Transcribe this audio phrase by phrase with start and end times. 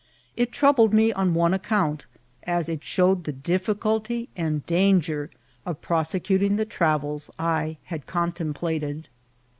[0.35, 2.07] It troubled me on one account,
[2.41, 5.29] as it showed the difficulty and danger
[5.63, 9.09] of prosecuting the trareb I had contemplated.